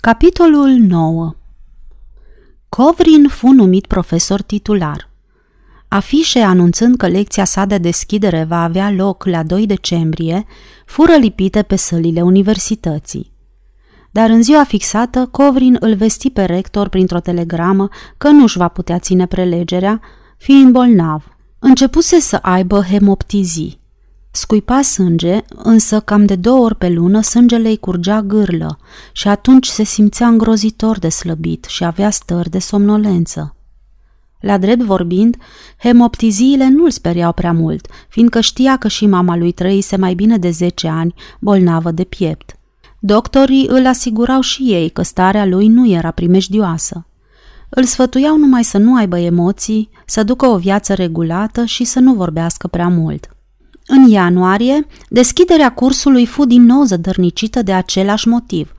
[0.00, 1.34] Capitolul 9
[2.68, 5.10] Covrin fu numit profesor titular.
[5.88, 10.46] Afișe anunțând că lecția sa de deschidere va avea loc la 2 decembrie
[10.86, 13.32] fură lipite pe sălile universității.
[14.10, 17.88] Dar în ziua fixată, Covrin îl vesti pe rector printr-o telegramă
[18.18, 20.00] că nu își va putea ține prelegerea,
[20.36, 21.36] fiind bolnav.
[21.58, 23.79] Începuse să aibă hemoptizii,
[24.32, 28.78] Scuipa sânge, însă cam de două ori pe lună sângele îi curgea gârlă
[29.12, 33.54] și atunci se simțea îngrozitor de slăbit și avea stări de somnolență.
[34.40, 35.36] La drept vorbind,
[35.78, 40.38] hemoptiziile nu îl speriau prea mult, fiindcă știa că și mama lui trăise mai bine
[40.38, 42.56] de 10 ani, bolnavă de piept.
[42.98, 47.06] Doctorii îl asigurau și ei că starea lui nu era primejdioasă.
[47.68, 52.14] Îl sfătuiau numai să nu aibă emoții, să ducă o viață regulată și să nu
[52.14, 53.28] vorbească prea mult–
[53.90, 58.72] în ianuarie, deschiderea cursului fu din nou zădărnicită de același motiv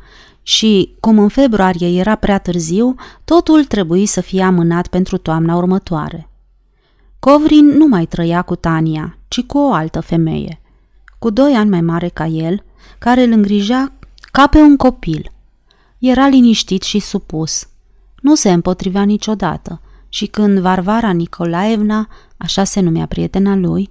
[0.44, 6.30] și, cum în februarie era prea târziu, totul trebuie să fie amânat pentru toamna următoare.
[7.20, 10.62] Covrin nu mai trăia cu Tania, ci cu o altă femeie,
[11.20, 12.64] cu doi ani mai mare ca el,
[13.00, 13.92] care îl îngrija
[14.32, 15.32] ca pe un copil.
[15.98, 17.68] Era liniștit și supus.
[18.22, 23.90] Nu se împotrivea niciodată și când Varvara Nicolaevna, așa se numea prietena lui,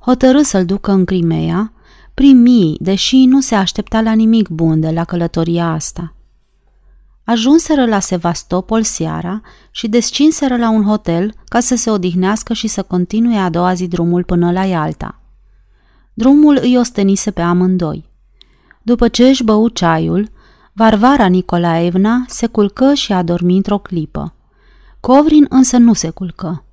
[0.00, 1.72] hotărâ să-l ducă în Crimea,
[2.14, 6.14] primi, deși nu se aștepta la nimic bun de la călătoria asta.
[7.24, 9.40] Ajunseră la Sevastopol seara
[9.70, 13.88] și descinseră la un hotel ca să se odihnească și să continue a doua zi
[13.88, 15.20] drumul până la Ialta.
[16.14, 18.08] Drumul îi ostenise pe amândoi.
[18.82, 20.30] După ce își bău ceaiul,
[20.72, 24.34] Varvara Nicolaevna se culcă și a dormit într-o clipă.
[25.00, 26.64] Covrin însă nu se culcă.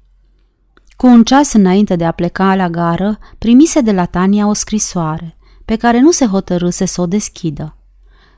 [0.98, 5.38] Cu un ceas înainte de a pleca la gară, primise de la Tania o scrisoare,
[5.66, 7.78] pe care nu se hotărâse să o deschidă.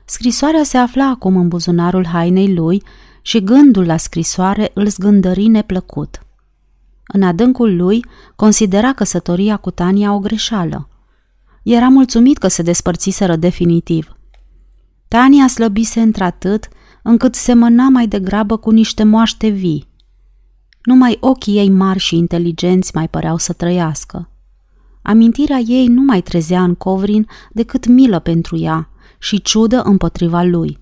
[0.06, 2.84] Scrisoarea se afla acum în buzunarul hainei lui
[3.22, 6.20] și gândul la scrisoare îl zgândări neplăcut.
[7.08, 10.90] În adâncul lui, considera căsătoria cu Tania o greșeală.
[11.64, 14.18] Era mulțumit că se despărțiseră definitiv.
[15.08, 16.68] Tania slăbise într-atât
[17.04, 19.89] încât semăna mai degrabă cu niște moaște vii,
[20.90, 24.30] numai ochii ei mari și inteligenți mai păreau să trăiască.
[25.02, 28.90] Amintirea ei nu mai trezea în Covrin decât milă pentru ea
[29.20, 30.80] și ciudă împotriva lui.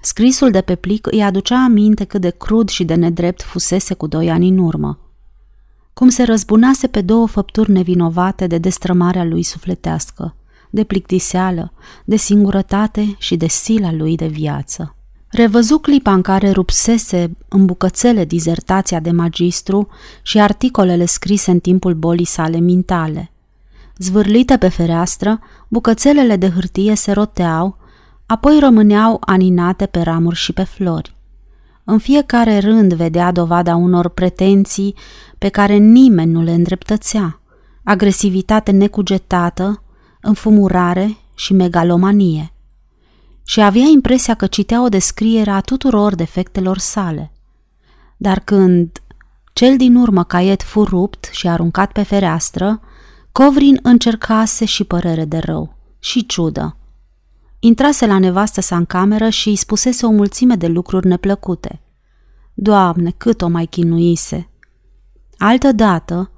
[0.00, 4.06] Scrisul de pe plic îi aducea aminte cât de crud și de nedrept fusese cu
[4.06, 4.98] doi ani în urmă.
[5.92, 10.36] Cum se răzbunase pe două făpturi nevinovate de destrămarea lui sufletească,
[10.70, 11.72] de plictiseală,
[12.04, 14.95] de singurătate și de sila lui de viață.
[15.28, 19.88] Revăzu clipa în care rupsese în bucățele dizertația de magistru
[20.22, 23.30] și articolele scrise în timpul bolii sale mintale.
[23.96, 27.78] Zvârlite pe fereastră, bucățelele de hârtie se roteau,
[28.26, 31.14] apoi rămâneau aninate pe ramuri și pe flori.
[31.84, 34.94] În fiecare rând vedea dovada unor pretenții
[35.38, 37.40] pe care nimeni nu le îndreptățea,
[37.84, 39.82] agresivitate necugetată,
[40.20, 42.50] înfumurare și megalomanie–
[43.48, 47.32] și avea impresia că citea o descriere a tuturor defectelor sale.
[48.16, 49.02] Dar când
[49.52, 52.80] cel din urmă caiet fu rupt și aruncat pe fereastră,
[53.32, 56.76] Covrin încercase și părere de rău și ciudă.
[57.58, 61.80] Intrase la nevastă sa în cameră și îi spusese o mulțime de lucruri neplăcute.
[62.54, 64.50] Doamne, cât o mai chinuise!
[65.38, 66.30] Altă dată,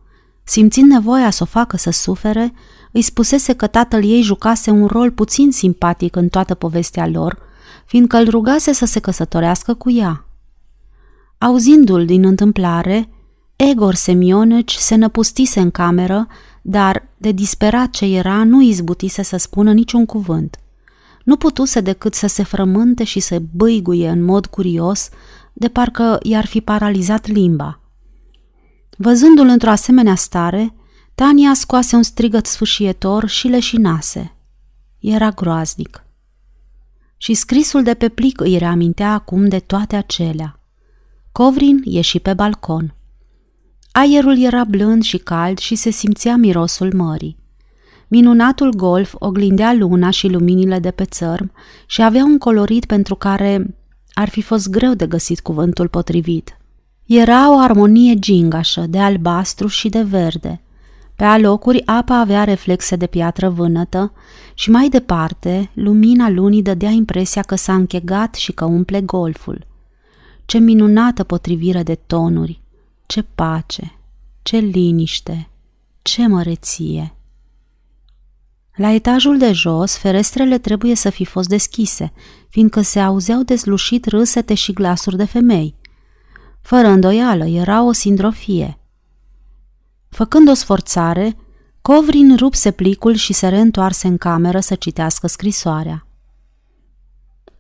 [0.45, 2.53] simțind nevoia să o facă să sufere,
[2.99, 7.39] îi spusese că tatăl ei jucase un rol puțin simpatic în toată povestea lor,
[7.87, 10.25] fiindcă îl rugase să se căsătorească cu ea.
[11.39, 13.09] Auzindu-l din întâmplare,
[13.57, 16.27] Egor Semionici se năpustise în cameră,
[16.63, 20.59] dar, de disperat ce era, nu izbutise să spună niciun cuvânt.
[21.25, 25.09] Nu putuse decât să se frământe și să băiguie în mod curios,
[25.53, 27.81] de parcă i-ar fi paralizat limba.
[28.97, 30.75] Văzându-l într-o asemenea stare,
[31.19, 34.35] Tania scoase un strigăt sfâșietor și leșinase.
[34.99, 36.05] Era groaznic.
[37.17, 40.61] Și scrisul de pe plic îi reamintea acum de toate acelea.
[41.33, 42.95] Covrin ieși pe balcon.
[43.93, 47.37] Aerul era blând și cald și se simțea mirosul mării.
[48.09, 51.53] Minunatul golf oglindea luna și luminile de pe țărm
[51.87, 53.77] și avea un colorit pentru care
[54.13, 56.57] ar fi fost greu de găsit cuvântul potrivit.
[57.07, 60.61] Era o armonie gingașă de albastru și de verde–
[61.19, 64.13] pe alocuri apa avea reflexe de piatră vânătă
[64.55, 69.67] și mai departe lumina lunii dădea impresia că s-a închegat și că umple golful.
[70.45, 72.61] Ce minunată potrivire de tonuri,
[73.07, 73.99] ce pace,
[74.43, 75.49] ce liniște,
[76.03, 77.15] ce măreție!
[78.75, 82.13] La etajul de jos, ferestrele trebuie să fi fost deschise,
[82.49, 85.75] fiindcă se auzeau dezlușit râsete și glasuri de femei.
[86.61, 88.78] Fără îndoială, era o sindrofie.
[90.09, 91.37] Făcând o sforțare,
[91.83, 96.07] Covrin rupse plicul și se reîntoarse în cameră să citească scrisoarea.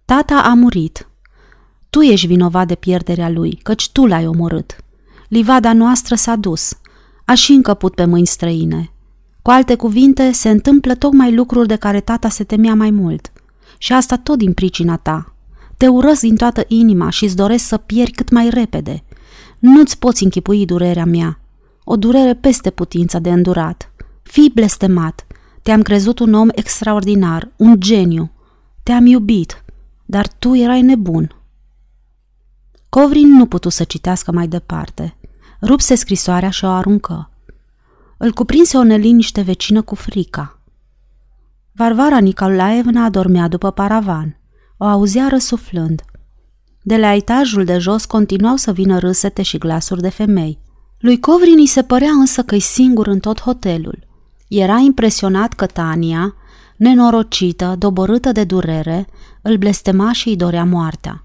[0.04, 1.08] Tata a murit.
[1.90, 4.76] Tu ești vinovat de pierderea lui, căci tu l-ai omorât.
[5.28, 6.72] Livada noastră s-a dus.
[7.24, 8.90] Aș și încăput pe mâini străine.
[9.42, 13.32] Cu alte cuvinte, se întâmplă tocmai lucruri de care tata se temea mai mult.
[13.78, 15.34] Și asta tot din pricina ta.
[15.76, 19.04] Te urăsc din toată inima și îți doresc să pieri cât mai repede.
[19.58, 21.37] Nu-ți poți închipui durerea mea.
[21.90, 23.90] O durere peste putința de îndurat.
[24.22, 25.26] Fii blestemat.
[25.62, 28.30] Te-am crezut un om extraordinar, un geniu.
[28.82, 29.64] Te-am iubit,
[30.04, 31.34] dar tu erai nebun.
[32.88, 35.16] Covrin nu putu să citească mai departe.
[35.62, 37.30] Rupse scrisoarea și o aruncă.
[38.16, 40.60] Îl cuprinse o neliniște vecină cu frica.
[41.72, 44.40] Varvara Nicolaevna adormea după paravan.
[44.76, 46.02] O auzea răsuflând.
[46.82, 50.66] De la etajul de jos continuau să vină râsete și glasuri de femei.
[50.98, 54.06] Lui Covrin îi se părea însă că-i singur în tot hotelul.
[54.48, 56.34] Era impresionat că Tania,
[56.76, 59.06] nenorocită, doborâtă de durere,
[59.42, 61.24] îl blestema și îi dorea moartea.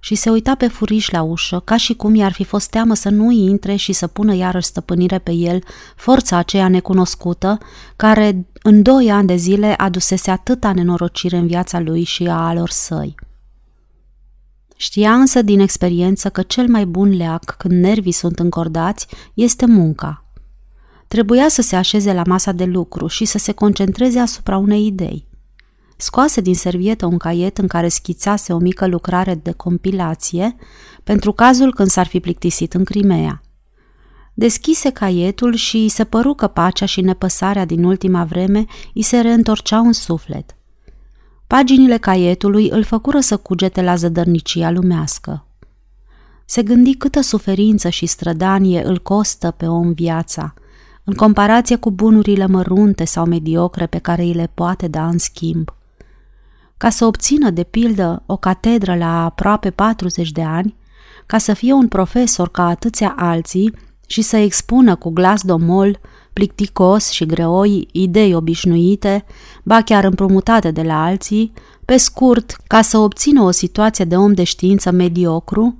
[0.00, 3.08] Și se uita pe furiș la ușă, ca și cum i-ar fi fost teamă să
[3.08, 5.62] nu intre și să pună iarăși stăpânire pe el
[5.96, 7.58] forța aceea necunoscută,
[7.96, 12.70] care în doi ani de zile adusese atâta nenorocire în viața lui și a alor
[12.70, 13.14] săi.
[14.82, 20.24] Știa însă din experiență că cel mai bun leac când nervii sunt încordați este munca.
[21.08, 25.26] Trebuia să se așeze la masa de lucru și să se concentreze asupra unei idei.
[25.96, 30.56] Scoase din servietă un caiet în care schițase o mică lucrare de compilație
[31.04, 33.42] pentru cazul când s-ar fi plictisit în Crimea.
[34.34, 39.84] Deschise caietul și se păru că pacea și nepăsarea din ultima vreme îi se reîntorceau
[39.84, 40.54] în suflet.
[41.50, 45.44] Paginile caietului îl făcură să cugete la zădărnicia lumească.
[46.44, 50.54] Se gândi câtă suferință și strădanie îl costă pe om viața,
[51.04, 55.74] în comparație cu bunurile mărunte sau mediocre pe care îi le poate da în schimb.
[56.76, 60.76] Ca să obțină, de pildă, o catedră la aproape 40 de ani,
[61.26, 63.74] ca să fie un profesor ca atâția alții
[64.06, 66.00] și să expună cu glas domol,
[66.40, 69.24] plicticos și greoi idei obișnuite,
[69.62, 71.52] ba chiar împrumutate de la alții,
[71.84, 75.78] pe scurt, ca să obțină o situație de om de știință mediocru,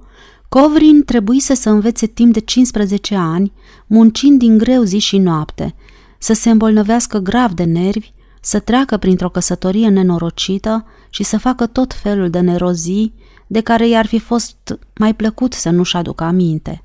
[0.49, 3.53] Covrin trebuise să învețe timp de 15 ani,
[3.87, 5.75] muncind din greu zi și noapte,
[6.19, 11.95] să se îmbolnăvească grav de nervi, să treacă printr-o căsătorie nenorocită și să facă tot
[11.95, 13.15] felul de nerozii
[13.47, 16.83] de care i-ar fi fost mai plăcut să nu-și aducă aminte.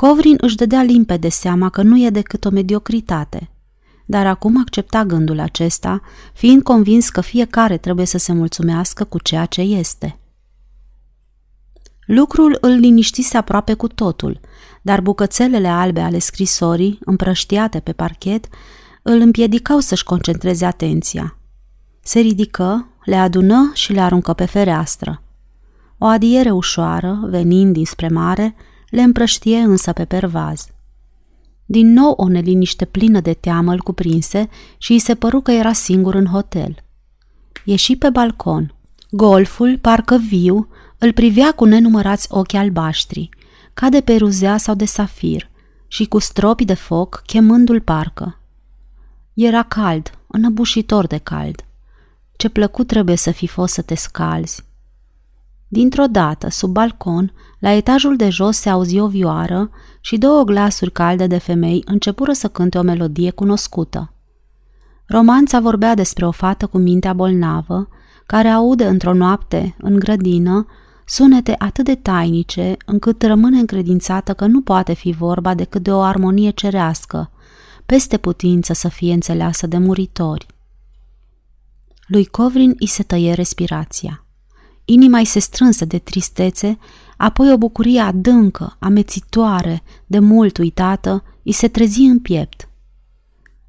[0.00, 3.50] Covrin își dădea limpede seama că nu e decât o mediocritate,
[4.06, 6.00] dar acum accepta gândul acesta,
[6.32, 10.18] fiind convins că fiecare trebuie să se mulțumească cu ceea ce este.
[12.06, 14.40] Lucrul îl liniștise aproape cu totul,
[14.82, 18.48] dar bucățelele albe ale scrisorii, împrăștiate pe parchet,
[19.02, 21.38] îl împiedicau să-și concentreze atenția.
[22.00, 25.22] Se ridică, le adună și le aruncă pe fereastră.
[25.98, 28.54] O adiere ușoară, venind dinspre mare,
[28.90, 30.66] le împrăștie însă pe pervaz.
[31.64, 34.48] Din nou o neliniște plină de teamă îl cuprinse
[34.78, 36.76] și îi se păru că era singur în hotel.
[37.64, 38.74] Ieși pe balcon.
[39.10, 43.28] Golful, parcă viu, îl privea cu nenumărați ochi albaștri,
[43.74, 45.50] ca de peruzea sau de safir,
[45.88, 48.40] și cu stropi de foc, chemându-l parcă.
[49.34, 51.64] Era cald, înăbușitor de cald.
[52.36, 54.64] Ce plăcut trebuie să fi fost să te scalzi.
[55.68, 59.70] Dintr-o dată, sub balcon, la etajul de jos se auzi o vioară
[60.00, 64.12] și două glasuri calde de femei începură să cânte o melodie cunoscută.
[65.06, 67.88] Romanța vorbea despre o fată cu mintea bolnavă,
[68.26, 70.66] care aude într-o noapte, în grădină,
[71.06, 76.00] sunete atât de tainice încât rămâne încredințată că nu poate fi vorba decât de o
[76.00, 77.30] armonie cerească,
[77.86, 80.46] peste putință să fie înțeleasă de muritori.
[82.06, 84.27] Lui Covrin îi se tăie respirația.
[84.90, 86.78] Inima îi se strânse de tristețe,
[87.16, 92.68] apoi o bucurie adâncă, amețitoare, de mult uitată, îi se trezi în piept.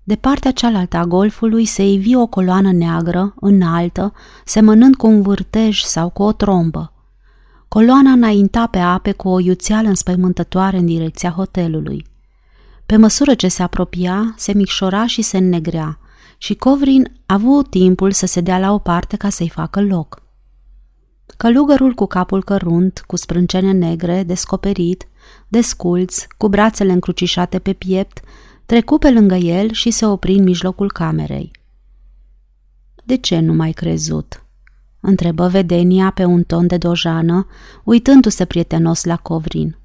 [0.03, 4.13] De partea cealaltă a golfului se ivi o coloană neagră, înaltă,
[4.45, 6.93] semănând cu un vârtej sau cu o trombă.
[7.67, 12.05] Coloana înainta pe ape cu o iuțeală înspăimântătoare în direcția hotelului.
[12.85, 15.99] Pe măsură ce se apropia, se micșora și se înnegrea
[16.37, 20.27] și Covrin a avut timpul să se dea la o parte ca să-i facă loc.
[21.37, 25.07] Călugărul cu capul cărunt, cu sprâncene negre, descoperit,
[25.47, 28.19] desculț, cu brațele încrucișate pe piept,
[28.69, 31.51] Trecu pe lângă el și se opri în mijlocul camerei.
[33.03, 34.43] De ce nu mai crezut?"
[34.99, 37.47] întrebă vedenia pe un ton de dojană,
[37.83, 39.77] uitându-se prietenos la Covrin.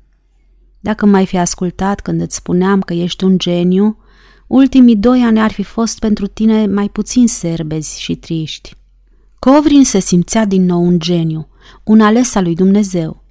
[0.80, 3.98] Dacă mai fi ascultat când îți spuneam că ești un geniu,
[4.46, 8.76] ultimii doi ani ar fi fost pentru tine mai puțin serbezi și triști.
[9.44, 11.48] Covrin se simțea din nou un geniu,
[11.82, 13.22] un ales al lui Dumnezeu.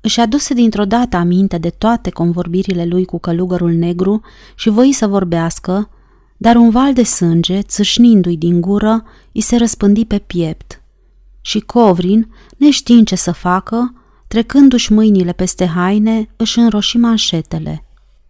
[0.00, 4.20] Își aduse dintr-o dată aminte de toate convorbirile lui cu călugărul negru
[4.54, 5.90] și voi să vorbească,
[6.36, 10.82] dar un val de sânge, țâșnindu-i din gură, îi se răspândi pe piept.
[11.40, 13.94] Și Covrin, neștiind ce să facă,
[14.28, 17.84] trecându-și mâinile peste haine, își înroși manșetele.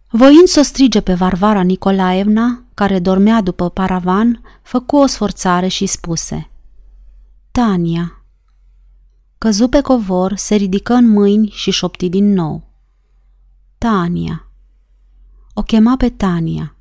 [0.09, 5.85] Voind să o strige pe Varvara Nicolaevna, care dormea după paravan, făcu o sforțare și
[5.85, 6.49] spuse
[7.59, 8.23] Tania.
[9.37, 12.63] Căzu pe covor, se ridică în mâini și șopti din nou.
[13.77, 14.47] Tania.
[15.53, 16.75] O chema pe Tania.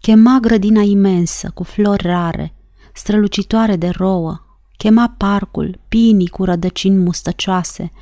[0.00, 2.54] Chema grădina imensă, cu flori rare,
[2.92, 4.40] strălucitoare de rouă.
[4.76, 7.92] Chema parcul, pinii cu rădăcini mustăcioase,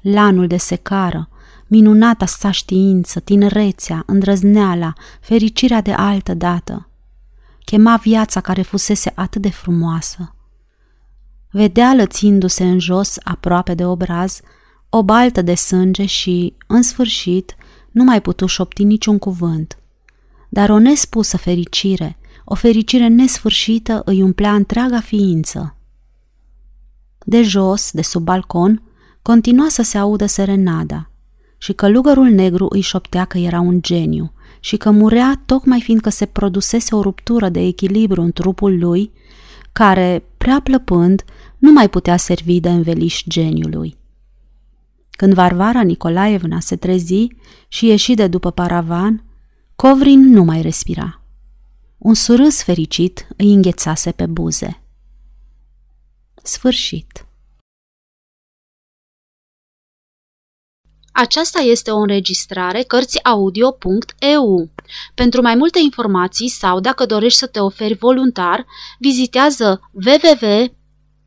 [0.00, 1.28] lanul de secară,
[1.66, 6.88] minunata sa știință, tinerețea, îndrăzneala, fericirea de altă dată.
[7.64, 10.34] Chema viața care fusese atât de frumoasă.
[11.54, 14.40] Vedea lățindu-se în jos, aproape de obraz,
[14.88, 17.54] o baltă de sânge și, în sfârșit,
[17.90, 19.78] nu mai putu șopti niciun cuvânt.
[20.48, 25.76] Dar o nespusă fericire, o fericire nesfârșită îi umplea întreaga ființă.
[27.24, 28.82] De jos, de sub balcon,
[29.22, 31.10] continua să se audă serenada
[31.58, 36.26] și călugărul negru îi șoptea că era un geniu și că murea tocmai fiindcă se
[36.26, 39.12] produsese o ruptură de echilibru în trupul lui,
[39.72, 41.24] care, prea plăpând,
[41.62, 43.96] nu mai putea servi de înveliș geniului.
[45.10, 47.26] Când Varvara Nicolaevna se trezi
[47.68, 49.24] și ieși de după paravan,
[49.76, 51.20] Covrin nu mai respira.
[51.98, 54.82] Un surâs fericit îi înghețase pe buze.
[56.42, 57.26] Sfârșit.
[61.12, 64.70] Aceasta este o înregistrare Cărțiaudio.eu.
[65.14, 68.66] Pentru mai multe informații sau dacă dorești să te oferi voluntar,
[68.98, 69.90] vizitează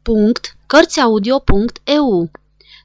[0.07, 2.31] www.cărțiaudio.eu.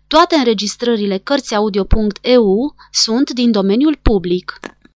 [0.07, 4.61] Toate înregistrările Cărțiaudio.eu sunt din domeniul public.